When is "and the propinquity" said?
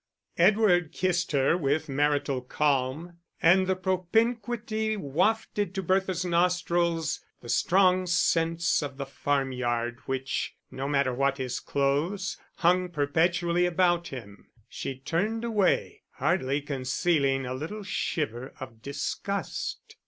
3.39-4.97